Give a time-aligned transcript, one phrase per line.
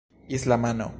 [0.29, 0.89] islamano